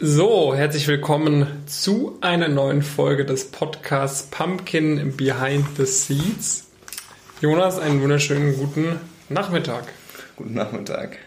[0.00, 6.68] So, herzlich willkommen zu einer neuen Folge des Podcasts Pumpkin Behind the Seeds.
[7.40, 9.84] Jonas, einen wunderschönen guten Nachmittag.
[10.34, 11.18] Guten Nachmittag.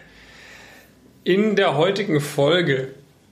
[1.24, 2.88] In der heutigen Folge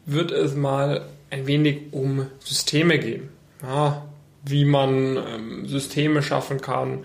[0.07, 3.29] wird es mal ein wenig um Systeme gehen.
[3.63, 4.07] Ja,
[4.43, 7.05] wie man ähm, Systeme schaffen kann,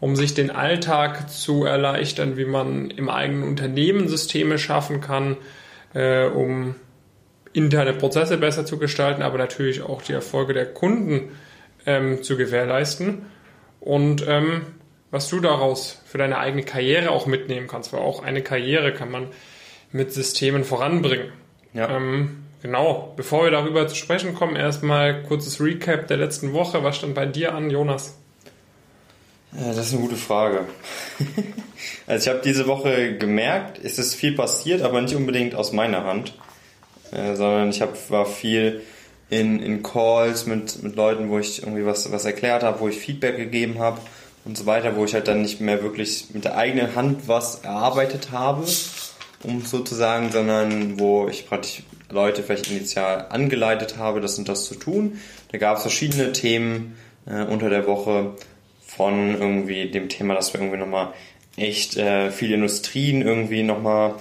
[0.00, 5.38] um sich den Alltag zu erleichtern, wie man im eigenen Unternehmen Systeme schaffen kann,
[5.94, 6.74] äh, um
[7.52, 11.30] interne Prozesse besser zu gestalten, aber natürlich auch die Erfolge der Kunden
[11.86, 13.26] ähm, zu gewährleisten.
[13.80, 14.62] Und ähm,
[15.10, 19.10] was du daraus für deine eigene Karriere auch mitnehmen kannst, weil auch eine Karriere kann
[19.10, 19.28] man
[19.92, 21.32] mit Systemen voranbringen.
[21.74, 21.96] Ja.
[21.96, 26.84] Ähm, genau, bevor wir darüber zu sprechen kommen, erstmal kurzes Recap der letzten Woche.
[26.84, 28.16] Was stand bei dir an, Jonas?
[29.52, 30.60] Ja, das ist eine gute Frage.
[32.06, 36.04] also ich habe diese Woche gemerkt, es ist viel passiert, aber nicht unbedingt aus meiner
[36.04, 36.34] Hand.
[37.12, 38.82] Äh, sondern ich hab, war viel
[39.30, 42.98] in, in Calls mit, mit Leuten, wo ich irgendwie was, was erklärt habe, wo ich
[42.98, 44.00] Feedback gegeben habe
[44.44, 47.60] und so weiter, wo ich halt dann nicht mehr wirklich mit der eigenen Hand was
[47.60, 48.64] erarbeitet habe,
[49.42, 54.74] um sozusagen, sondern wo ich praktisch Leute vielleicht initial angeleitet habe, das und das zu
[54.74, 55.20] tun.
[55.52, 58.32] Da gab es verschiedene Themen äh, unter der Woche
[58.84, 61.12] von irgendwie dem Thema, dass wir irgendwie nochmal
[61.56, 64.14] echt äh, viele Industrien irgendwie nochmal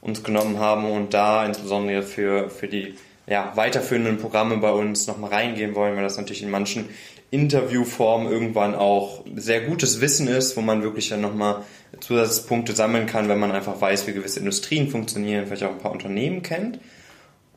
[0.00, 2.94] uns genommen haben und da insbesondere für, für die
[3.26, 6.88] ja, weiterführenden Programme bei uns nochmal reingehen wollen, weil das natürlich in manchen
[7.30, 11.62] Interviewformen irgendwann auch sehr gutes Wissen ist, wo man wirklich dann nochmal
[12.00, 15.92] Zusatzpunkte sammeln kann, wenn man einfach weiß, wie gewisse Industrien funktionieren, vielleicht auch ein paar
[15.92, 16.78] Unternehmen kennt.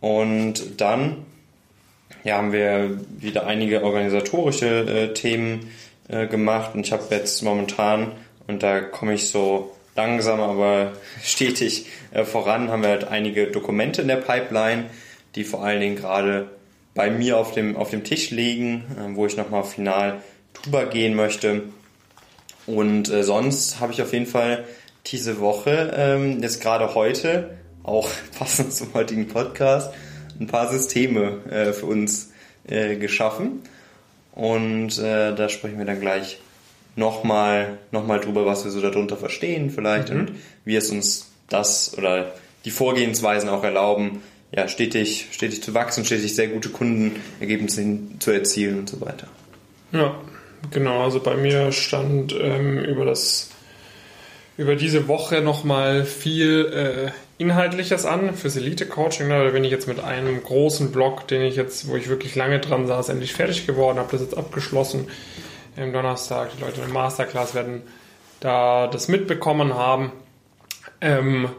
[0.02, 1.26] Und dann
[2.24, 5.70] ja, haben wir wieder einige organisatorische äh, Themen
[6.08, 8.14] äh, gemacht und ich habe jetzt momentan,
[8.48, 12.70] und da komme ich so langsam, aber stetig äh, voran.
[12.70, 14.86] Haben wir halt einige Dokumente in der Pipeline,
[15.36, 16.50] die vor allen Dingen gerade
[16.94, 20.22] bei mir auf dem, auf dem Tisch liegen, äh, wo ich nochmal final
[20.54, 21.64] drüber gehen möchte.
[22.66, 24.64] Und äh, sonst habe ich auf jeden Fall
[25.08, 28.10] diese Woche, ähm, jetzt gerade heute, auch
[28.40, 29.94] passend zum heutigen Podcast,
[30.40, 32.32] ein paar Systeme für uns
[32.66, 33.62] geschaffen.
[34.32, 36.40] Und äh, da sprechen wir dann gleich
[36.96, 40.20] nochmal noch mal drüber, was wir so darunter verstehen vielleicht mhm.
[40.20, 40.32] und
[40.66, 42.34] wie es uns das oder
[42.66, 47.86] die Vorgehensweisen auch erlauben, ja, stetig, stetig zu wachsen, stetig sehr gute Kundenergebnisse
[48.20, 49.28] zu erzielen und so weiter.
[49.92, 50.16] Ja,
[50.72, 51.04] genau.
[51.04, 53.50] Also bei mir stand ähm, über das
[54.58, 59.30] über diese Woche nochmal viel äh, Inhaltliches an fürs Elite-Coaching.
[59.30, 62.60] Da bin ich jetzt mit einem großen Blog, den ich jetzt, wo ich wirklich lange
[62.60, 65.08] dran saß, endlich fertig geworden, habe das jetzt abgeschlossen
[65.78, 66.52] am Donnerstag.
[66.56, 67.84] Die Leute in der Masterclass werden
[68.40, 70.12] da das mitbekommen haben.
[71.02, 71.50] Ähm,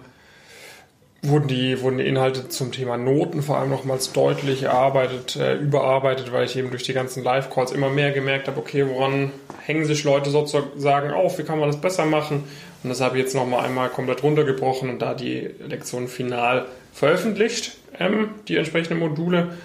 [1.22, 6.32] wurden die, wurden die Inhalte zum Thema Noten vor allem nochmals deutlich erarbeitet, äh, überarbeitet,
[6.32, 9.30] weil ich eben durch die ganzen Live-Calls immer mehr gemerkt habe, okay, woran
[9.66, 12.44] hängen sich Leute sozusagen auf, wie kann man das besser machen?
[12.82, 17.76] Und das habe ich jetzt nochmal einmal komplett runtergebrochen und da die Lektion final veröffentlicht,
[17.98, 19.58] ähm, die entsprechenden Module.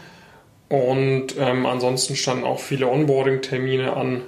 [0.67, 4.23] Und ähm, ansonsten standen auch viele Onboarding-Termine an,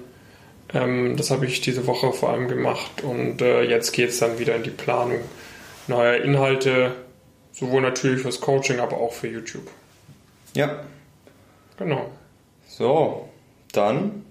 [0.74, 4.40] ähm, das habe ich diese Woche vor allem gemacht und äh, jetzt geht es dann
[4.40, 5.20] wieder in die Planung
[5.88, 6.94] neuer Inhalte,
[7.52, 9.68] sowohl natürlich fürs Coaching, aber auch für YouTube.
[10.54, 10.84] Ja.
[11.78, 12.10] Genau.
[12.68, 13.30] So,
[13.72, 14.24] dann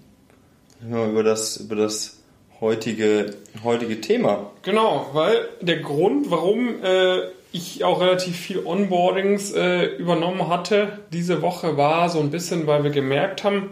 [0.81, 2.19] über das, über das
[2.61, 3.33] heutige,
[3.63, 4.51] heutige Thema.
[4.61, 7.21] Genau, weil der Grund, warum äh,
[7.51, 12.83] ich auch relativ viel Onboardings äh, übernommen hatte diese Woche, war so ein bisschen, weil
[12.83, 13.71] wir gemerkt haben,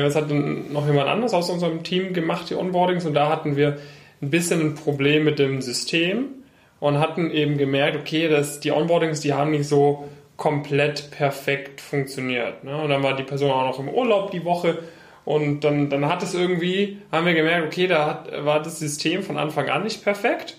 [0.00, 3.56] das hat dann noch jemand anderes aus unserem Team gemacht, die Onboardings, und da hatten
[3.56, 3.78] wir
[4.22, 6.26] ein bisschen ein Problem mit dem System
[6.80, 12.64] und hatten eben gemerkt, okay, dass die Onboardings, die haben nicht so komplett perfekt funktioniert.
[12.64, 12.76] Ne?
[12.76, 14.78] Und dann war die Person auch noch im Urlaub die Woche
[15.24, 19.22] und dann, dann hat es irgendwie, haben wir gemerkt, okay, da hat, war das System
[19.22, 20.56] von Anfang an nicht perfekt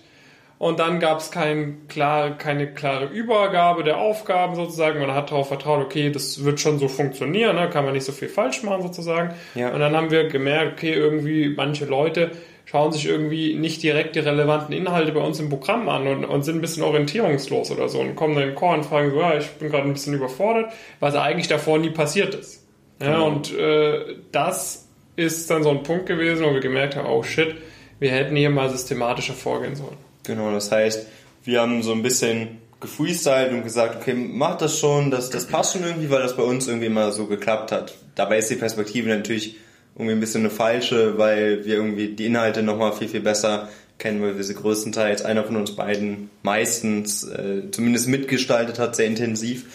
[0.64, 4.98] und dann gab es kein, klar, keine klare Übergabe der Aufgaben sozusagen.
[4.98, 7.68] Man hat darauf vertraut, okay, das wird schon so funktionieren, ne?
[7.68, 9.34] kann man nicht so viel falsch machen sozusagen.
[9.54, 9.74] Ja.
[9.74, 12.30] Und dann haben wir gemerkt, okay, irgendwie manche Leute
[12.64, 16.44] schauen sich irgendwie nicht direkt die relevanten Inhalte bei uns im Programm an und, und
[16.46, 19.20] sind ein bisschen orientierungslos oder so und kommen dann in den Call und fragen so,
[19.20, 22.66] ja, ich bin gerade ein bisschen überfordert, was eigentlich davor nie passiert ist.
[23.02, 23.26] Ja, genau.
[23.26, 27.54] Und äh, das ist dann so ein Punkt gewesen, wo wir gemerkt haben, oh shit,
[27.98, 30.13] wir hätten hier mal systematischer vorgehen sollen.
[30.24, 31.06] Genau, das heißt,
[31.44, 35.72] wir haben so ein bisschen gefreestylt und gesagt, okay, mach das schon, das, das passt
[35.72, 37.94] schon irgendwie, weil das bei uns irgendwie immer so geklappt hat.
[38.14, 39.56] Dabei ist die Perspektive natürlich
[39.94, 43.68] irgendwie ein bisschen eine falsche, weil wir irgendwie die Inhalte nochmal viel, viel besser
[43.98, 49.06] kennen, weil wir sie größtenteils, einer von uns beiden meistens äh, zumindest mitgestaltet hat, sehr
[49.06, 49.66] intensiv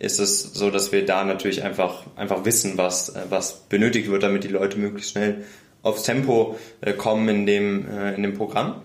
[0.00, 4.22] ist es so, dass wir da natürlich einfach, einfach wissen, was, äh, was benötigt wird,
[4.22, 5.44] damit die Leute möglichst schnell
[5.82, 8.82] aufs Tempo äh, kommen in dem, äh, in dem Programm.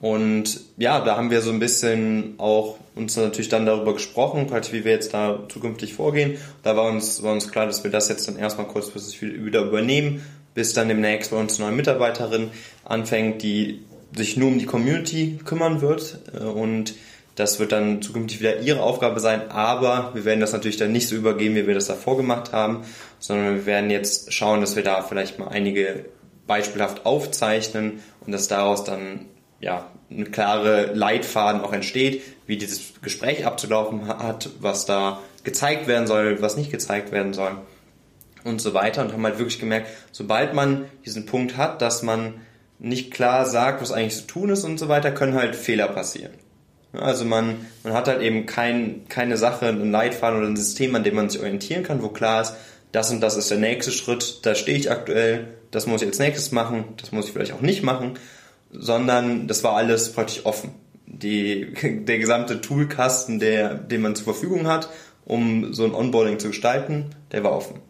[0.00, 4.84] Und ja, da haben wir so ein bisschen auch uns natürlich dann darüber gesprochen, wie
[4.84, 6.38] wir jetzt da zukünftig vorgehen.
[6.62, 10.24] Da war uns, war uns klar, dass wir das jetzt dann erstmal kurzfristig wieder übernehmen,
[10.54, 12.50] bis dann demnächst bei uns eine neue Mitarbeiterin
[12.84, 13.82] anfängt, die
[14.16, 16.18] sich nur um die Community kümmern wird
[16.54, 16.94] und
[17.36, 21.08] das wird dann zukünftig wieder ihre Aufgabe sein, aber wir werden das natürlich dann nicht
[21.08, 22.82] so übergeben, wie wir das davor gemacht haben,
[23.18, 26.06] sondern wir werden jetzt schauen, dass wir da vielleicht mal einige
[26.46, 29.26] beispielhaft aufzeichnen und dass daraus dann
[29.60, 36.06] ja eine klare Leitfaden auch entsteht, wie dieses Gespräch abzulaufen hat, was da gezeigt werden
[36.06, 37.52] soll, was nicht gezeigt werden soll
[38.44, 42.34] und so weiter und haben halt wirklich gemerkt, sobald man diesen Punkt hat, dass man
[42.78, 46.32] nicht klar sagt, was eigentlich zu tun ist und so weiter, können halt Fehler passieren.
[46.92, 51.04] Also man, man hat halt eben kein, keine Sache, einen Leitfaden oder ein System, an
[51.04, 52.54] dem man sich orientieren kann, wo klar ist,
[52.90, 56.18] das und das ist der nächste Schritt, da stehe ich aktuell, das muss ich als
[56.18, 58.14] nächstes machen, das muss ich vielleicht auch nicht machen,
[58.72, 60.70] sondern das war alles praktisch offen.
[61.06, 61.72] Die,
[62.04, 64.88] der gesamte Toolkasten, der, den man zur Verfügung hat,
[65.24, 67.80] um so ein Onboarding zu gestalten, der war offen.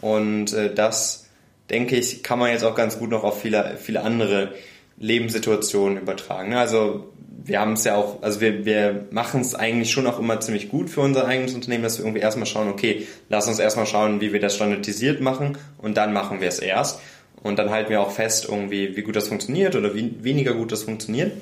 [0.00, 1.26] Und äh, das,
[1.70, 4.52] denke ich, kann man jetzt auch ganz gut noch auf viele, viele andere
[4.98, 6.50] Lebenssituationen übertragen.
[6.50, 6.58] Ne?
[6.58, 7.12] Also
[7.44, 10.68] wir haben es ja auch, also wir, wir machen es eigentlich schon auch immer ziemlich
[10.68, 14.20] gut für unser eigenes Unternehmen, dass wir irgendwie erstmal schauen, okay, lass uns erstmal schauen,
[14.20, 17.00] wie wir das standardisiert machen und dann machen wir es erst.
[17.42, 20.70] Und dann halten wir auch fest, irgendwie, wie gut das funktioniert oder wie weniger gut
[20.72, 21.32] das funktioniert.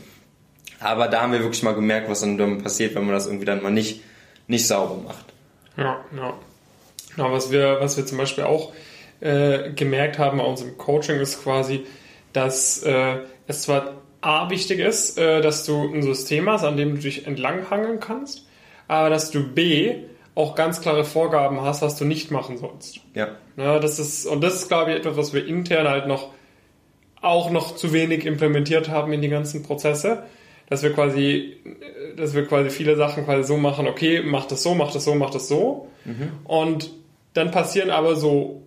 [0.81, 3.63] Aber da haben wir wirklich mal gemerkt, was dann passiert, wenn man das irgendwie dann
[3.63, 4.03] mal nicht,
[4.47, 5.27] nicht sauber macht.
[5.77, 6.35] Ja, ja.
[7.17, 8.73] ja was, wir, was wir zum Beispiel auch
[9.21, 11.85] äh, gemerkt haben bei unserem Coaching ist quasi,
[12.33, 16.95] dass äh, es zwar A wichtig ist, äh, dass du ein System hast, an dem
[16.95, 18.47] du dich entlanghangeln kannst,
[18.89, 19.97] aber dass du B
[20.41, 23.01] auch ganz klare Vorgaben hast, was du nicht machen sollst.
[23.15, 23.29] Ja.
[23.57, 26.31] ja das ist, und das ist, glaube ich, etwas, was wir intern halt noch
[27.21, 30.23] auch noch zu wenig implementiert haben in die ganzen Prozesse,
[30.71, 31.59] dass wir quasi,
[32.17, 35.15] dass wir quasi viele Sachen quasi so machen, okay, mach das so, mach das so,
[35.15, 35.89] mach das so.
[36.07, 36.33] Mhm.
[36.45, 36.91] Und
[37.35, 38.63] dann passieren aber so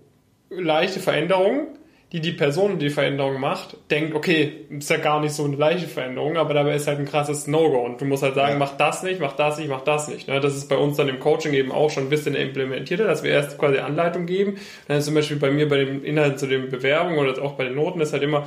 [0.52, 1.68] leichte Veränderungen,
[2.14, 5.88] die die Person, die Veränderung macht, denkt, okay, ist ja gar nicht so eine leichte
[5.88, 8.60] Veränderung, aber dabei ist halt ein krasses No-Go und du musst halt sagen, ja.
[8.60, 10.28] mach das nicht, mach das nicht, mach das nicht.
[10.28, 10.40] Ne?
[10.40, 13.32] Das ist bei uns dann im Coaching eben auch schon ein bisschen implementiert, dass wir
[13.32, 14.58] erst quasi Anleitung geben.
[14.88, 17.64] Dann ist zum Beispiel bei mir bei den Inhalten zu den Bewerbungen oder auch bei
[17.64, 18.46] den Noten ist halt immer,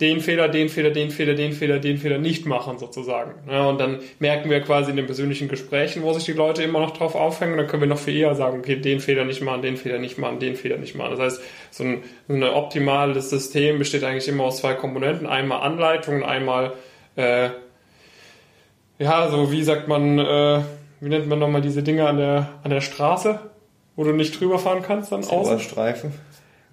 [0.00, 3.32] den Fehler, den Fehler, den Fehler, den Fehler, den Fehler nicht machen sozusagen.
[3.50, 6.80] Ja, und dann merken wir quasi in den persönlichen Gesprächen, wo sich die Leute immer
[6.80, 9.62] noch drauf aufhängen, dann können wir noch viel eher sagen, okay, den Fehler nicht machen,
[9.62, 11.12] den Fehler nicht machen, den Fehler nicht machen.
[11.12, 15.26] Das heißt, so ein, so ein optimales System besteht eigentlich immer aus zwei Komponenten.
[15.26, 16.74] Einmal Anleitung und einmal,
[17.16, 17.48] äh,
[18.98, 20.60] ja, so wie sagt man, äh,
[21.00, 23.40] wie nennt man nochmal diese Dinge an der, an der Straße,
[23.94, 25.60] wo du nicht drüber fahren kannst dann außen?
[25.60, 26.12] Streifen.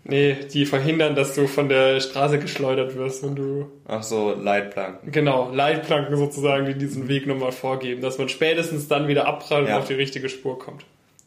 [0.06, 3.72] Nee, die verhindern, dass du von der Straße geschleudert wirst, wenn du.
[3.88, 5.12] Ach so, Leitplanken.
[5.14, 9.76] Genau, Leitplanken sozusagen, die diesen Weg nochmal vorgeben, dass man spätestens dann wieder abprallt ja.
[9.76, 10.84] und auf die richtige Spur kommt.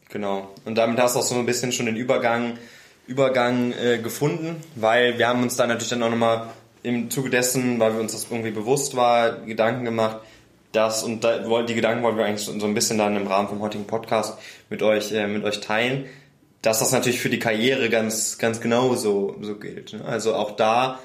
[0.09, 0.49] Genau.
[0.63, 2.53] Und damit hast du auch so ein bisschen schon den Übergang,
[3.07, 6.49] Übergang äh, gefunden, weil wir haben uns dann natürlich dann auch nochmal
[6.83, 10.17] im Zuge dessen, weil wir uns das irgendwie bewusst war, Gedanken gemacht,
[10.71, 13.61] das und da, die Gedanken wollen wir eigentlich so ein bisschen dann im Rahmen vom
[13.61, 14.37] heutigen Podcast
[14.69, 16.05] mit euch, äh, mit euch teilen
[16.67, 19.93] dass das natürlich für die Karriere ganz, ganz genau so, so gilt.
[19.93, 20.03] Ne?
[20.03, 20.99] Also auch da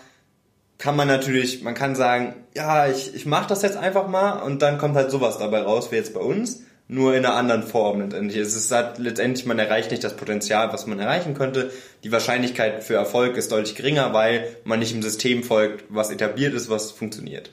[0.76, 4.60] kann man natürlich, man kann sagen, ja, ich, ich mache das jetzt einfach mal und
[4.60, 8.00] dann kommt halt sowas dabei raus, wie jetzt bei uns, nur in einer anderen Form
[8.00, 8.40] letztendlich.
[8.40, 11.70] Es ist halt letztendlich, man erreicht nicht das Potenzial, was man erreichen könnte.
[12.02, 16.54] Die Wahrscheinlichkeit für Erfolg ist deutlich geringer, weil man nicht im System folgt, was etabliert
[16.54, 17.50] ist, was funktioniert.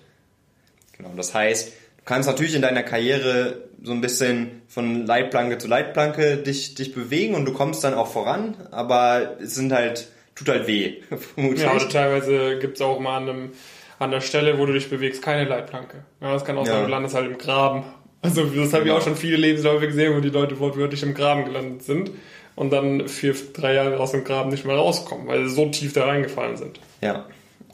[0.98, 1.74] Genau, das heißt,
[2.10, 7.36] kannst natürlich in deiner Karriere so ein bisschen von Leitplanke zu Leitplanke dich, dich bewegen
[7.36, 10.96] und du kommst dann auch voran, aber es sind halt, tut halt weh.
[11.38, 13.52] ja, oder teilweise gibt's auch mal an, einem,
[14.00, 16.04] an der Stelle, wo du dich bewegst, keine Leitplanke.
[16.20, 16.74] Ja, das kann auch ja.
[16.74, 17.84] sein, du landest halt im Graben.
[18.24, 21.46] Also das habe ich auch schon viele Lebensläufe gesehen, wo die Leute wortwörtlich im Graben
[21.46, 22.10] gelandet sind
[22.56, 25.94] und dann vier, drei Jahre aus dem Graben nicht mehr rauskommen, weil sie so tief
[25.94, 26.80] da reingefallen sind.
[27.02, 27.28] Ja,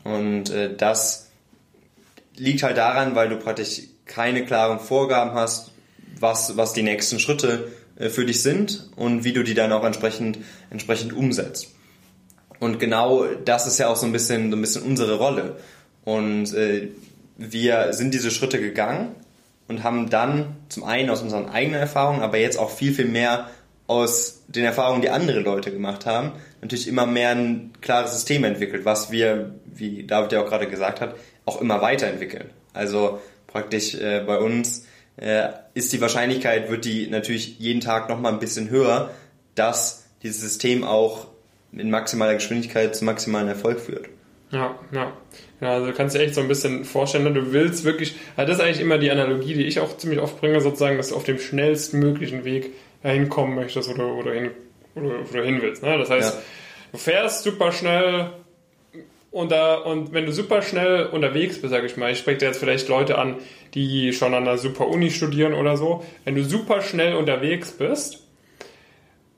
[0.04, 1.32] und äh, das
[2.36, 5.72] liegt halt daran, weil du praktisch keine klaren Vorgaben hast,
[6.20, 9.84] was, was die nächsten Schritte äh, für dich sind und wie du die dann auch
[9.84, 11.70] entsprechend, entsprechend umsetzt.
[12.60, 15.58] Und genau das ist ja auch so ein bisschen, so ein bisschen unsere Rolle.
[16.04, 16.90] Und äh,
[17.38, 19.16] wir sind diese Schritte gegangen
[19.68, 23.50] und haben dann zum einen aus unseren eigenen Erfahrungen, aber jetzt auch viel, viel mehr
[23.88, 26.32] aus den Erfahrungen, die andere Leute gemacht haben,
[26.62, 31.02] natürlich immer mehr ein klares System entwickelt, was wir, wie David ja auch gerade gesagt
[31.02, 32.50] hat, auch immer weiterentwickeln.
[32.74, 33.20] Also
[33.56, 34.86] praktisch äh, bei uns
[35.16, 39.12] äh, ist die Wahrscheinlichkeit, wird die natürlich jeden Tag nochmal ein bisschen höher,
[39.56, 41.28] dass dieses System auch
[41.72, 44.10] in maximaler Geschwindigkeit zu maximalen Erfolg führt.
[44.52, 45.14] Ja, ja.
[45.62, 47.32] Ja, also du kannst dir echt so ein bisschen vorstellen, ne?
[47.32, 50.42] du willst wirklich, also das ist eigentlich immer die Analogie, die ich auch ziemlich oft
[50.42, 54.52] bringe, sozusagen, dass du auf dem schnellstmöglichen Weg hinkommen möchtest oder, oder, hin,
[54.96, 55.82] oder, oder hin willst.
[55.82, 55.98] Ne?
[55.98, 56.42] Das heißt, ja.
[56.92, 58.32] du fährst super schnell
[59.36, 62.46] und, da, und wenn du super schnell unterwegs bist, sage ich mal, ich spreche da
[62.46, 63.36] jetzt vielleicht Leute an,
[63.74, 68.25] die schon an einer super Uni studieren oder so, wenn du super schnell unterwegs bist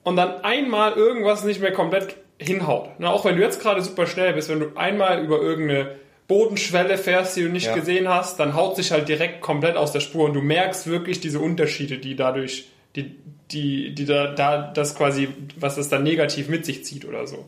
[0.04, 2.92] und dann einmal irgendwas nicht mehr komplett hinhaut.
[3.00, 5.96] Na, auch wenn du jetzt gerade super schnell bist, wenn du einmal über irgendeine
[6.28, 7.74] Bodenschwelle fährst, die du nicht ja.
[7.74, 11.22] gesehen hast, dann haut sich halt direkt komplett aus der Spur und du merkst wirklich
[11.22, 13.16] diese Unterschiede, die dadurch, die,
[13.50, 17.48] die, die da, da, das quasi, was das dann negativ mit sich zieht oder so.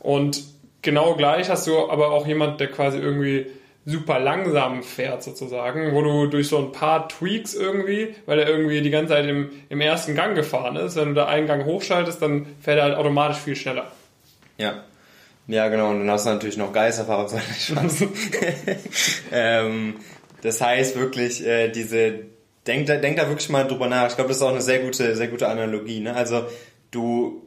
[0.00, 0.55] Und
[0.86, 3.46] genau gleich hast du aber auch jemand, der quasi irgendwie
[3.84, 8.80] super langsam fährt sozusagen, wo du durch so ein paar Tweaks irgendwie, weil er irgendwie
[8.80, 12.22] die ganze Zeit im, im ersten Gang gefahren ist, wenn du da einen Gang hochschaltest,
[12.22, 13.92] dann fährt er halt automatisch viel schneller.
[14.56, 14.84] Ja.
[15.48, 15.90] Ja, genau.
[15.90, 18.08] Und dann hast du natürlich noch Geisterfahrer auf seiner Chance.
[19.32, 19.94] ähm,
[20.42, 22.14] das heißt wirklich, äh, diese,
[22.66, 24.08] denk da, denk da wirklich mal drüber nach.
[24.08, 26.00] Ich glaube, das ist auch eine sehr gute, sehr gute Analogie.
[26.00, 26.16] Ne?
[26.16, 26.46] Also
[26.90, 27.45] du,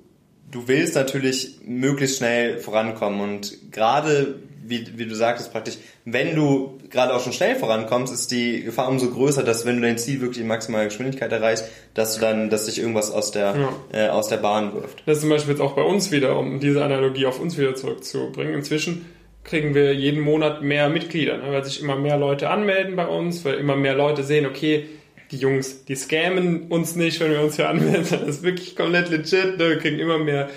[0.52, 4.36] du willst natürlich möglichst schnell vorankommen und gerade
[4.70, 8.88] wie, wie du sagtest, praktisch, wenn du gerade auch schon schnell vorankommst, ist die Gefahr
[8.88, 11.66] umso größer, dass wenn du dein Ziel wirklich in maximaler Geschwindigkeit erreichst,
[11.96, 14.08] dass du dann, dass sich irgendwas aus der, ja.
[14.08, 15.04] äh, aus der Bahn wirft.
[15.06, 17.76] Das ist zum Beispiel jetzt auch bei uns wieder, um diese Analogie auf uns wieder
[17.76, 18.54] zurückzubringen.
[18.54, 19.06] Inzwischen
[19.44, 23.44] kriegen wir jeden Monat mehr Mitglieder, ne, weil sich immer mehr Leute anmelden bei uns,
[23.46, 24.86] weil immer mehr Leute sehen, okay,
[25.32, 28.06] die Jungs, die scammen uns nicht, wenn wir uns hier anmelden.
[28.10, 29.58] Das ist wirklich komplett legit.
[29.58, 29.70] Ne?
[29.70, 30.50] Wir kriegen immer mehr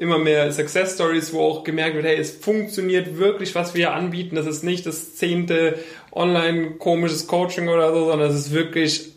[0.00, 4.34] immer mehr Success Stories, wo auch gemerkt wird, hey, es funktioniert wirklich, was wir anbieten.
[4.34, 5.78] Das ist nicht das zehnte
[6.10, 9.12] online komisches Coaching oder so, sondern es ist wirklich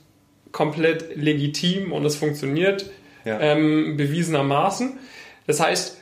[0.51, 2.91] komplett legitim und es funktioniert
[3.23, 3.39] ja.
[3.39, 4.99] ähm, bewiesenermaßen.
[5.47, 5.97] Das heißt,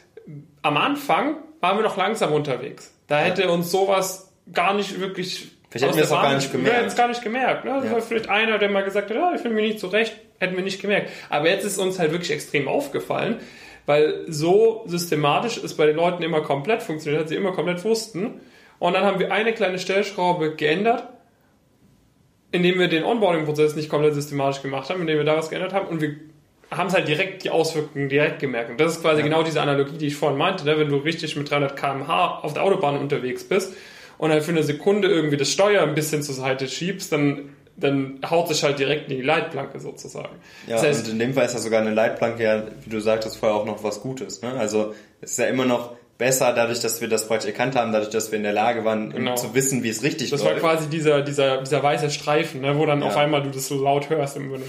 [0.63, 2.91] am Anfang waren wir noch langsam unterwegs.
[3.07, 6.69] Da hätte uns sowas gar nicht wirklich Vielleicht hätten wir es auch gar nicht gemerkt.
[6.69, 7.63] Wir hätten es gar nicht gemerkt.
[7.63, 7.81] Ne?
[7.85, 8.01] Ja.
[8.01, 10.81] vielleicht einer, der mal gesagt hat, oh, ich finde mich nicht zurecht, hätten wir nicht
[10.81, 11.09] gemerkt.
[11.29, 13.37] Aber jetzt ist uns halt wirklich extrem aufgefallen,
[13.85, 18.41] weil so systematisch es bei den Leuten immer komplett funktioniert hat, sie immer komplett wussten.
[18.79, 21.07] Und dann haben wir eine kleine Stellschraube geändert,
[22.51, 25.87] indem wir den Onboarding-Prozess nicht komplett systematisch gemacht haben, indem wir da was geändert haben
[25.87, 26.17] und wir
[26.69, 28.71] haben es halt direkt die Auswirkungen direkt gemerkt.
[28.71, 29.25] Und das ist quasi ja.
[29.25, 30.77] genau diese Analogie, die ich vorhin meinte, ne?
[30.77, 33.73] wenn du richtig mit 300 km/h auf der Autobahn unterwegs bist
[34.21, 38.19] und halt für eine Sekunde irgendwie das Steuer ein bisschen zur Seite schiebst, dann dann
[38.29, 40.35] haut sich halt direkt in die Leitplanke sozusagen.
[40.67, 42.99] Ja, das heißt, und in dem Fall ist ja sogar eine Leitplanke ja, wie du
[42.99, 44.43] sagtest, vorher auch noch was Gutes.
[44.43, 44.53] Ne?
[44.53, 48.11] Also es ist ja immer noch besser, dadurch, dass wir das praktisch erkannt haben, dadurch,
[48.11, 49.33] dass wir in der Lage waren, genau.
[49.33, 50.57] zu wissen, wie es richtig das läuft.
[50.57, 53.07] Das war quasi dieser, dieser, dieser weiße Streifen, ne, wo dann ja.
[53.07, 54.65] auf einmal du das so laut hörst im Grunde.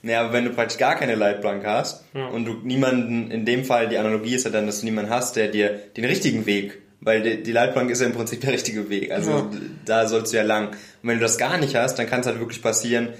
[0.00, 2.28] naja, aber wenn du praktisch gar keine Leitplanke hast ja.
[2.28, 5.36] und du niemanden, in dem Fall, die Analogie ist ja dann, dass du niemanden hast,
[5.36, 8.90] der dir den richtigen Weg weil die, die Leitplanke ist ja im Prinzip der richtige
[8.90, 9.12] Weg.
[9.12, 9.50] Also ja.
[9.84, 10.70] da sollst du ja lang.
[10.70, 13.10] Und wenn du das gar nicht hast, dann kann es halt wirklich passieren,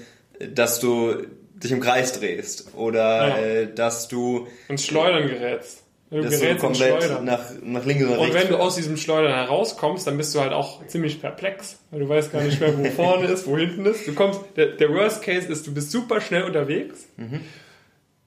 [0.53, 1.25] dass du
[1.55, 3.37] dich im Kreis drehst oder ja.
[3.37, 5.83] äh, dass du ins Schleudern gerätst.
[6.09, 8.27] Du dass du komplett nach, nach links oder rechts.
[8.27, 12.01] Und wenn du aus diesem Schleudern herauskommst, dann bist du halt auch ziemlich perplex, weil
[12.01, 14.05] du weißt gar nicht mehr, wo vorne ist, wo hinten ist.
[14.05, 17.39] Du kommst, der, der Worst Case ist, du bist super schnell unterwegs, mhm.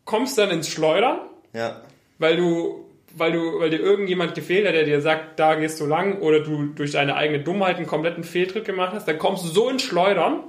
[0.07, 1.21] kommst dann ins Schleudern,
[1.53, 1.83] ja.
[2.19, 5.87] weil du weil du, weil dir irgendjemand gefehlt hat, der dir sagt, da gehst du
[5.87, 9.49] lang, oder du durch deine eigene Dummheit einen kompletten Fehltritt gemacht hast, dann kommst du
[9.49, 10.41] so ins Schleudern,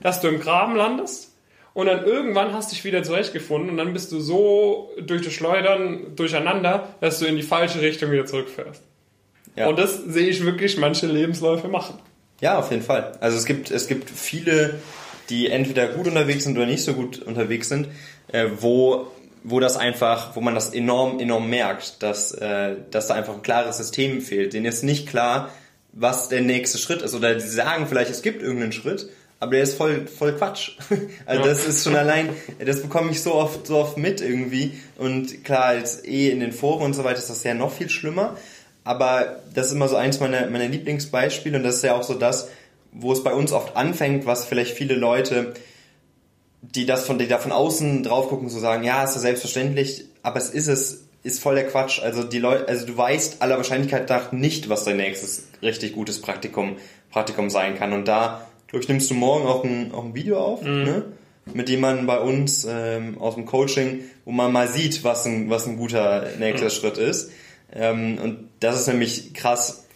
[0.00, 1.36] dass du im Graben landest
[1.76, 5.34] und dann irgendwann hast du dich wieder zurechtgefunden und dann bist du so durch das
[5.34, 8.82] Schleudern durcheinander, dass du in die falsche Richtung wieder zurückfährst.
[9.56, 9.68] Ja.
[9.68, 11.98] Und das sehe ich wirklich manche Lebensläufe machen.
[12.40, 13.12] Ja, auf jeden Fall.
[13.20, 14.74] Also es gibt, es gibt viele,
[15.28, 17.88] die entweder gut unterwegs sind oder nicht so gut unterwegs sind,
[18.32, 19.08] äh, wo
[19.48, 23.42] wo das einfach, wo man das enorm, enorm merkt, dass, äh, dass da einfach ein
[23.42, 24.52] klares System fehlt.
[24.52, 25.50] Denen ist nicht klar,
[25.92, 27.14] was der nächste Schritt ist.
[27.14, 30.72] Oder sie sagen vielleicht, es gibt irgendeinen Schritt, aber der ist voll, voll Quatsch.
[31.26, 31.48] Also ja.
[31.48, 34.72] das ist schon allein, das bekomme ich so oft, so oft mit irgendwie.
[34.98, 37.88] Und klar, als eh in den Foren und so weiter ist das ja noch viel
[37.88, 38.36] schlimmer.
[38.82, 42.14] Aber das ist immer so eins meiner, meiner Lieblingsbeispiele und das ist ja auch so
[42.14, 42.48] das,
[42.90, 45.54] wo es bei uns oft anfängt, was vielleicht viele Leute
[46.74, 50.06] die das von, die da von außen drauf gucken, so sagen, ja, ist ja selbstverständlich,
[50.22, 52.00] aber es ist es, ist voll der Quatsch.
[52.00, 56.20] Also die Leute, also du weißt aller Wahrscheinlichkeit nach nicht, was dein nächstes richtig gutes
[56.20, 56.76] Praktikum,
[57.10, 57.92] Praktikum sein kann.
[57.92, 60.84] Und da, glaube ich, nimmst du morgen auch ein, auch ein Video auf, mhm.
[60.84, 61.04] ne?
[61.54, 65.64] Mit jemandem bei uns ähm, aus dem Coaching, wo man mal sieht, was ein, was
[65.68, 66.70] ein guter nächster mhm.
[66.70, 67.30] Schritt ist.
[67.72, 69.86] Ähm, und das ist nämlich krass,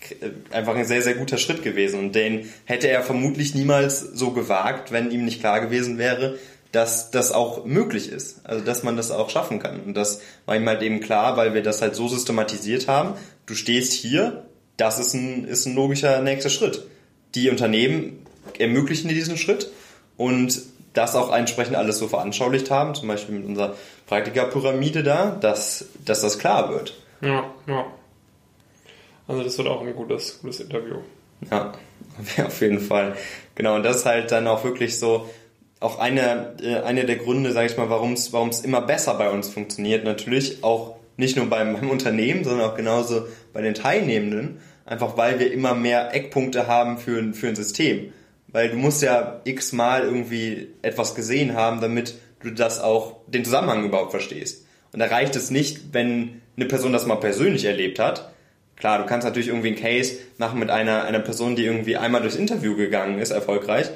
[0.51, 2.01] einfach ein sehr, sehr guter Schritt gewesen.
[2.01, 6.39] Und den hätte er vermutlich niemals so gewagt, wenn ihm nicht klar gewesen wäre,
[6.73, 8.41] dass das auch möglich ist.
[8.45, 9.81] Also dass man das auch schaffen kann.
[9.81, 13.15] Und das war ihm halt eben klar, weil wir das halt so systematisiert haben.
[13.47, 14.45] Du stehst hier,
[14.77, 16.87] das ist ein, ist ein logischer nächster Schritt.
[17.35, 18.25] Die Unternehmen
[18.59, 19.71] ermöglichen dir diesen Schritt
[20.17, 20.63] und
[20.93, 23.75] das auch entsprechend alles so veranschaulicht haben, zum Beispiel mit unserer
[24.07, 26.95] Praktikerpyramide da, dass, dass das klar wird.
[27.21, 27.87] Ja, ja.
[29.29, 30.97] Also das wird auch ein gutes, gutes Interview.
[31.51, 31.73] Ja,
[32.45, 33.15] auf jeden Fall.
[33.55, 35.31] Genau, und das ist halt dann auch wirklich so,
[35.81, 39.15] auch eine, äh, eine der Gründe, sage ich mal, warum es warum es immer besser
[39.15, 40.05] bei uns funktioniert.
[40.05, 44.61] Natürlich auch nicht nur beim, beim Unternehmen, sondern auch genauso bei den Teilnehmenden.
[44.85, 48.13] Einfach weil wir immer mehr Eckpunkte haben für, für ein System.
[48.49, 53.85] Weil du musst ja x-mal irgendwie etwas gesehen haben, damit du das auch, den Zusammenhang
[53.85, 54.67] überhaupt verstehst.
[54.93, 58.33] Und da reicht es nicht, wenn eine Person das mal persönlich erlebt hat.
[58.77, 62.23] Klar, du kannst natürlich irgendwie einen Case machen mit einer, einer Person, die irgendwie einmal
[62.23, 63.91] durchs Interview gegangen ist, erfolgreich.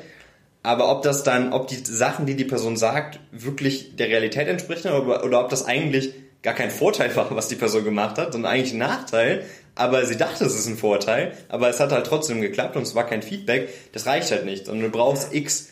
[0.64, 4.92] Aber ob das dann, ob die Sachen, die die Person sagt, wirklich der Realität entsprechen
[4.92, 8.50] oder, oder ob das eigentlich gar kein Vorteil war, was die Person gemacht hat, sondern
[8.50, 9.44] eigentlich ein Nachteil,
[9.74, 12.94] aber sie dachte, es ist ein Vorteil, aber es hat halt trotzdem geklappt und es
[12.94, 14.68] war kein Feedback, das reicht halt nicht.
[14.70, 15.68] Und du brauchst x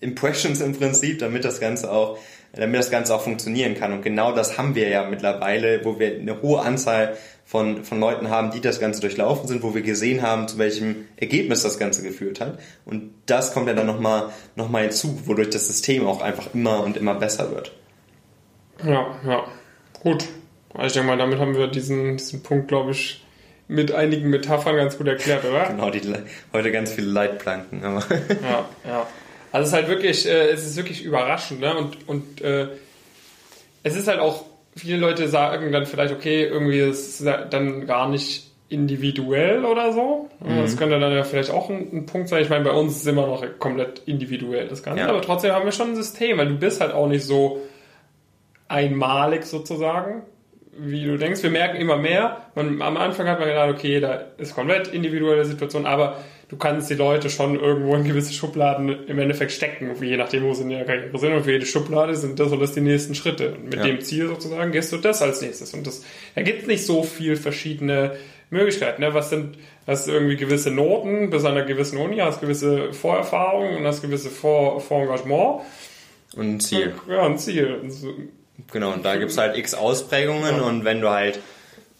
[0.00, 2.18] Impressions im Prinzip, damit das Ganze auch,
[2.56, 3.92] damit das Ganze auch funktionieren kann.
[3.92, 8.28] Und genau das haben wir ja mittlerweile, wo wir eine hohe Anzahl von, von Leuten
[8.28, 12.02] haben, die das Ganze durchlaufen sind, wo wir gesehen haben, zu welchem Ergebnis das Ganze
[12.02, 12.58] geführt hat.
[12.84, 16.82] Und das kommt ja dann nochmal noch mal hinzu, wodurch das System auch einfach immer
[16.82, 17.72] und immer besser wird.
[18.84, 19.44] Ja, ja.
[20.02, 20.24] Gut.
[20.82, 23.24] Ich denke mal, damit haben wir diesen, diesen Punkt, glaube ich,
[23.68, 25.66] mit einigen Metaphern ganz gut erklärt, oder?
[25.66, 26.02] Genau, die,
[26.52, 27.84] heute ganz viele Leitplanken.
[27.84, 29.06] Aber ja, ja.
[29.52, 31.76] Also es ist halt wirklich, äh, es ist wirklich überraschend, ne?
[31.76, 32.68] Und, und äh,
[33.82, 34.44] es ist halt auch,
[34.76, 40.28] viele Leute sagen dann vielleicht, okay, irgendwie ist es dann gar nicht individuell oder so.
[40.40, 40.60] Mhm.
[40.60, 42.42] Das könnte dann ja vielleicht auch ein, ein, Punkt sein.
[42.42, 45.08] Ich meine, bei uns ist immer noch komplett individuell das Ganze, ja.
[45.08, 47.62] aber trotzdem haben wir schon ein System, weil du bist halt auch nicht so
[48.68, 50.22] einmalig sozusagen
[50.78, 51.42] wie du denkst.
[51.42, 52.42] Wir merken immer mehr.
[52.54, 56.16] Man, am Anfang hat man gedacht, okay, da ist komplett individuelle Situation, aber
[56.48, 60.54] du kannst die Leute schon irgendwo in gewisse Schubladen im Endeffekt stecken, je nachdem, wo
[60.54, 61.32] sie in der Karriere sind.
[61.32, 63.54] Und für jede Schublade sind das und das die nächsten Schritte.
[63.54, 63.84] Und mit ja.
[63.84, 65.74] dem Ziel sozusagen gehst du das als nächstes.
[65.74, 66.04] Und das,
[66.34, 68.16] da gibt es nicht so viel verschiedene
[68.50, 69.02] Möglichkeiten.
[69.02, 69.12] Ne?
[69.12, 73.84] Was sind, hast irgendwie gewisse Noten bis an einer gewissen Uni, hast gewisse Vorerfahrungen und
[73.84, 75.62] hast gewisse Vor Vorengagement.
[76.36, 76.94] Und ein Ziel.
[77.08, 77.80] Ja, ein Ziel.
[78.72, 80.62] Genau, und da gibt's halt x Ausprägungen ja.
[80.62, 81.40] und wenn du halt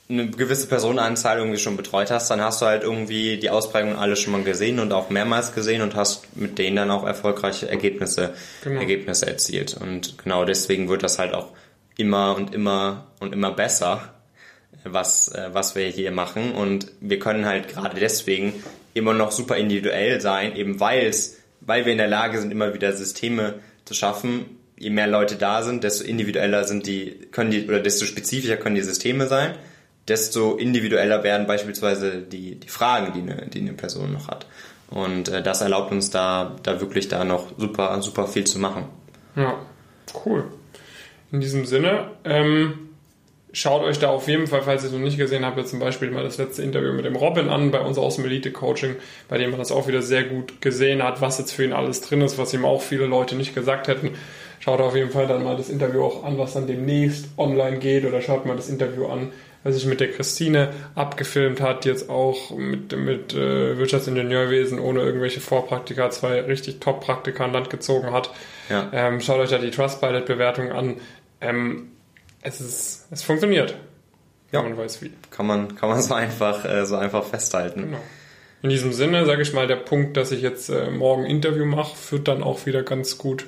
[0.09, 4.15] eine gewisse Personenanzahl irgendwie schon betreut hast, dann hast du halt irgendwie die Ausprägungen alle
[4.15, 8.35] schon mal gesehen und auch mehrmals gesehen und hast mit denen dann auch erfolgreiche Ergebnisse,
[8.63, 8.81] genau.
[8.81, 9.77] Ergebnisse erzielt.
[9.81, 11.49] Und genau deswegen wird das halt auch
[11.97, 14.15] immer und immer und immer besser,
[14.85, 16.53] was, äh, was wir hier machen.
[16.53, 18.55] Und wir können halt gerade deswegen
[18.95, 22.75] immer noch super individuell sein, eben weil es, weil wir in der Lage sind, immer
[22.75, 27.67] wieder Systeme zu schaffen, je mehr Leute da sind, desto individueller sind die, können die,
[27.67, 29.57] oder desto spezifischer können die Systeme sein,
[30.09, 34.47] desto individueller werden beispielsweise die, die Fragen, die eine, die eine Person noch hat.
[34.89, 38.85] Und äh, das erlaubt uns da, da wirklich da noch super, super viel zu machen.
[39.35, 39.55] Ja,
[40.25, 40.45] cool.
[41.33, 42.87] In diesem Sinne, ähm,
[43.53, 46.11] schaut euch da auf jeden Fall, falls ihr es noch nicht gesehen habt, zum Beispiel
[46.11, 48.97] mal das letzte Interview mit dem Robin an bei uns aus dem Elite Coaching,
[49.29, 52.01] bei dem man das auch wieder sehr gut gesehen hat, was jetzt für ihn alles
[52.01, 54.11] drin ist, was ihm auch viele Leute nicht gesagt hätten.
[54.61, 58.05] Schaut auf jeden Fall dann mal das Interview auch an, was dann demnächst online geht
[58.05, 59.33] oder schaut mal das Interview an,
[59.67, 65.01] was sich mit der Christine abgefilmt hat, die jetzt auch mit, mit äh, Wirtschaftsingenieurwesen ohne
[65.01, 68.31] irgendwelche Vorpraktika zwei richtig Top-Praktika an Land gezogen hat.
[68.71, 68.89] Ja.
[68.93, 70.97] Ähm, schaut euch da die Trustpilot-Bewertung an.
[71.41, 71.89] Ähm,
[72.43, 73.77] es ist, es funktioniert.
[74.53, 75.11] Ja, man weiß wie.
[75.31, 77.83] Kann man, kann man so einfach, äh, so einfach festhalten.
[77.83, 78.01] Genau.
[78.63, 81.97] In diesem Sinne, sage ich mal, der Punkt, dass ich jetzt äh, morgen Interview mache,
[81.97, 83.47] führt dann auch wieder ganz gut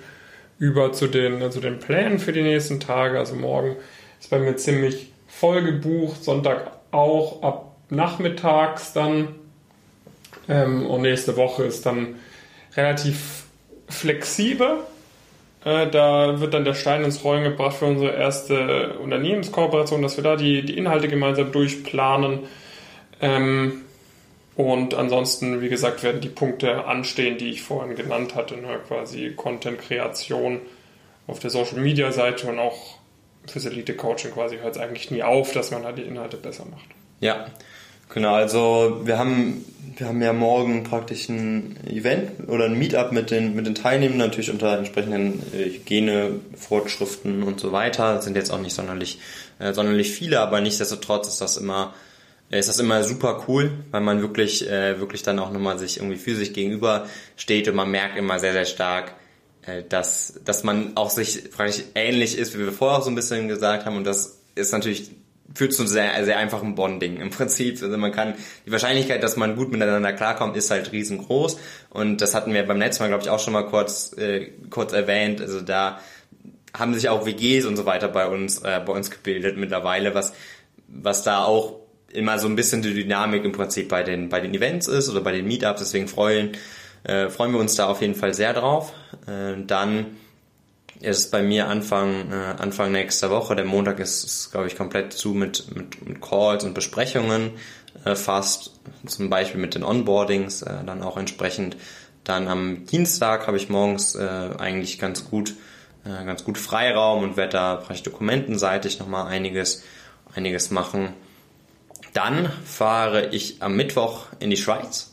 [0.59, 3.19] über zu den, also den Plänen für die nächsten Tage.
[3.19, 3.77] Also morgen
[4.21, 9.35] ist bei mir ziemlich voll gebucht, Sonntag auch ab nachmittags dann.
[10.48, 12.16] Ähm, und nächste Woche ist dann
[12.77, 13.44] relativ
[13.88, 14.79] flexibel.
[15.64, 20.24] Äh, da wird dann der Stein ins Rollen gebracht für unsere erste Unternehmenskooperation, dass wir
[20.24, 22.40] da die, die Inhalte gemeinsam durchplanen.
[23.20, 23.83] Ähm,
[24.57, 28.81] und ansonsten, wie gesagt, werden die Punkte anstehen, die ich vorhin genannt hatte, ne?
[28.88, 30.61] quasi Content-Kreation
[31.29, 32.98] auf der Social-Media-Seite und auch
[33.51, 36.87] fürs Elite-Coaching quasi hört es eigentlich nie auf, dass man halt die Inhalte besser macht.
[37.21, 37.47] Ja,
[38.13, 38.35] genau.
[38.35, 39.65] Also wir haben,
[39.97, 44.19] wir haben ja morgen praktisch ein Event oder ein Meetup mit den, mit den Teilnehmern,
[44.19, 48.15] natürlich unter entsprechenden äh, Hygienevorschriften und so weiter.
[48.15, 49.19] Das sind jetzt auch nicht sonderlich,
[49.59, 51.95] äh, sonderlich viele, aber nichtsdestotrotz ist das immer
[52.51, 56.17] ist das immer super cool, weil man wirklich, äh, wirklich dann auch nochmal sich irgendwie
[56.17, 57.07] physisch gegenüber
[57.37, 59.13] steht und man merkt immer sehr, sehr stark, äh,
[59.89, 63.49] dass, dass man auch sich praktisch ähnlich ist, wie wir vorher auch so ein bisschen
[63.49, 65.11] gesagt haben und das ist natürlich
[65.55, 67.83] führt zu sehr, sehr einfachen Bonding im Prinzip.
[67.83, 68.35] Also man kann,
[68.67, 71.59] die Wahrscheinlichkeit, dass man gut miteinander klarkommt, ist halt riesengroß.
[71.91, 74.93] Und das hatten wir beim letzten Mal, glaube ich, auch schon mal kurz, äh, kurz
[74.93, 75.41] erwähnt.
[75.41, 76.01] Also da
[76.77, 80.33] haben sich auch WGs und so weiter bei uns, äh, bei uns gebildet mittlerweile, was,
[80.87, 84.55] was da auch immer so ein bisschen die Dynamik im Prinzip bei den, bei den
[84.55, 85.81] Events ist oder bei den Meetups.
[85.81, 86.53] Deswegen freuen,
[87.09, 88.92] äh, freuen wir uns da auf jeden Fall sehr drauf.
[89.27, 90.18] Äh, dann
[91.01, 93.57] ist bei mir Anfang, äh, Anfang nächster Woche.
[93.57, 97.53] Der Montag ist, ist glaube ich, komplett zu mit, mit, mit Calls und Besprechungen
[98.05, 98.73] äh, fast.
[99.07, 101.77] Zum Beispiel mit den Onboardings, äh, dann auch entsprechend.
[102.25, 105.55] Dann am Dienstag habe ich morgens äh, eigentlich ganz gut,
[106.05, 109.83] äh, ganz gut Freiraum und werde da vielleicht dokumentenseitig nochmal einiges,
[110.35, 111.14] einiges machen.
[112.12, 115.08] Dann fahre ich am Mittwoch in die Schweiz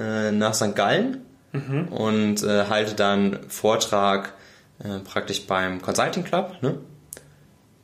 [0.00, 0.74] äh, nach St.
[0.74, 1.18] Gallen
[1.52, 1.88] mhm.
[1.88, 4.34] und äh, halte dann Vortrag
[4.82, 6.78] äh, praktisch beim Consulting Club, ne?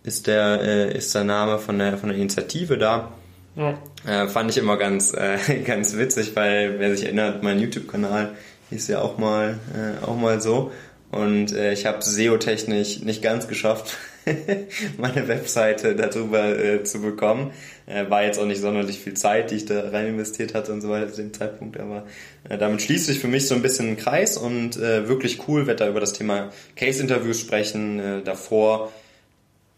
[0.03, 3.13] Ist der, äh, ist der Name von der, von der Initiative da.
[3.57, 3.75] Ja.
[4.07, 5.13] Äh, fand ich immer ganz,
[5.65, 8.35] ganz witzig, weil wer sich erinnert, mein YouTube-Kanal
[8.71, 9.59] hieß ja auch mal,
[10.03, 10.73] auch mal so.
[11.13, 13.97] Und ich habe SEO-technisch nicht ganz geschafft,
[14.99, 17.53] meine Webseite darüber äh, zu bekommen.
[17.87, 20.81] Äh, war jetzt auch nicht sonderlich viel Zeit, die ich da rein investiert hatte und
[20.81, 22.07] so weiter zu dem Zeitpunkt, aber
[22.49, 25.67] äh, damit schließt sich für mich so ein bisschen ein Kreis und äh, wirklich cool,
[25.67, 28.01] wird da über das Thema Case-Interviews sprechen.
[28.01, 28.93] Äh, davor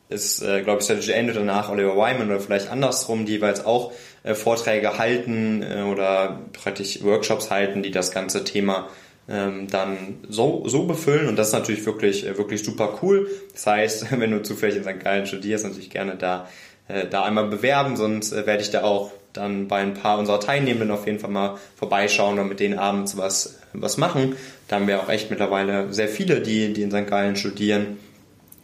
[0.08, 3.66] ist, äh, glaube ich, Strategy End oder danach Oliver Wyman oder vielleicht andersrum, die jeweils
[3.66, 8.88] auch äh, Vorträge halten oder praktisch Workshops halten, die das ganze Thema
[9.28, 13.28] ähm, dann so, so befüllen und das ist natürlich wirklich, äh, wirklich super cool.
[13.52, 15.00] Das heißt, wenn du zufällig in St.
[15.00, 16.48] Gallen studierst, natürlich gerne da,
[16.88, 20.40] äh, da einmal bewerben, sonst äh, werde ich da auch dann bei ein paar unserer
[20.40, 24.36] Teilnehmenden auf jeden Fall mal vorbeischauen und mit denen abends was, was machen.
[24.66, 27.06] Da haben wir auch echt mittlerweile sehr viele, die, die in St.
[27.06, 27.98] Gallen studieren.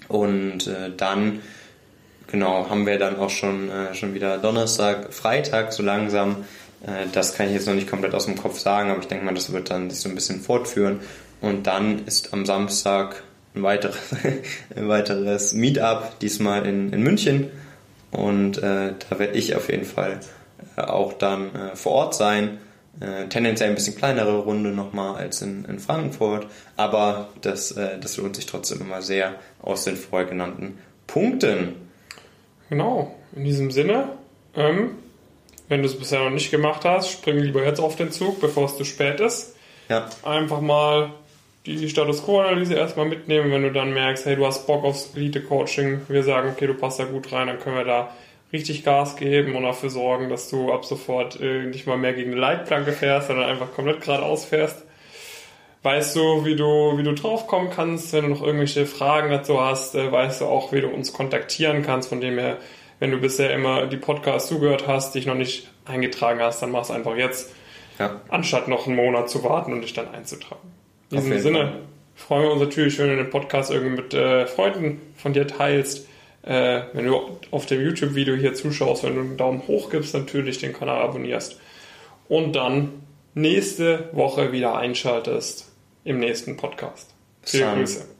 [0.08, 1.40] Und dann,
[2.30, 6.44] genau, haben wir dann auch schon, schon wieder Donnerstag, Freitag so langsam
[7.12, 9.34] das kann ich jetzt noch nicht komplett aus dem Kopf sagen, aber ich denke mal,
[9.34, 11.00] das wird dann sich so ein bisschen fortführen.
[11.40, 13.22] Und dann ist am Samstag
[13.54, 13.96] ein weiteres,
[14.76, 17.50] ein weiteres Meetup, diesmal in, in München.
[18.10, 20.20] Und äh, da werde ich auf jeden Fall
[20.76, 22.58] äh, auch dann äh, vor Ort sein.
[23.00, 28.16] Äh, tendenziell ein bisschen kleinere Runde nochmal als in, in Frankfurt, aber das, äh, das
[28.18, 31.74] lohnt sich trotzdem immer sehr aus den vorher genannten Punkten.
[32.70, 34.10] Genau, in diesem Sinne,
[34.54, 34.90] ähm,
[35.68, 38.66] wenn du es bisher noch nicht gemacht hast, spring lieber jetzt auf den Zug, bevor
[38.66, 39.56] es zu spät ist.
[39.88, 40.08] Ja.
[40.22, 41.10] Einfach mal
[41.66, 43.50] die Status Quo-Analyse erstmal mitnehmen.
[43.50, 47.00] Wenn du dann merkst, hey, du hast Bock aufs Elite-Coaching, wir sagen, okay, du passt
[47.00, 48.10] da gut rein, dann können wir da
[48.52, 52.32] richtig Gas geben und dafür sorgen, dass du ab sofort äh, nicht mal mehr gegen
[52.32, 54.84] eine Leitplanke fährst, sondern einfach komplett geradeaus fährst.
[55.82, 59.94] Weißt du, wie du, wie du draufkommen kannst, wenn du noch irgendwelche Fragen dazu hast,
[59.94, 62.58] äh, weißt du auch, wie du uns kontaktieren kannst, von dem her
[62.98, 66.82] wenn du bisher immer die Podcasts zugehört hast, dich noch nicht eingetragen hast, dann mach
[66.82, 67.52] es einfach jetzt,
[67.98, 68.20] ja.
[68.28, 70.72] anstatt noch einen Monat zu warten und dich dann einzutragen.
[71.10, 71.80] In diesem Sinne Fall.
[72.14, 76.08] freuen wir uns natürlich, wenn du den Podcast irgendwie mit äh, Freunden von dir teilst.
[76.42, 80.58] Äh, wenn du auf dem YouTube-Video hier zuschaust, wenn du einen Daumen hoch gibst, natürlich
[80.58, 81.58] den Kanal abonnierst
[82.28, 82.90] und dann
[83.34, 85.72] nächste Woche wieder einschaltest
[86.04, 87.14] im nächsten Podcast.
[87.42, 88.13] Viele Grüße.